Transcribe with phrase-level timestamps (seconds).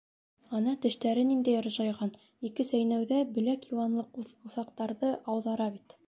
[0.59, 2.13] Ана, тештәре ниндәй ыржайған:
[2.49, 5.95] ике сәйнәүҙә беләк йыуанлыҡ уҫаҡтарҙы ауҙара бит.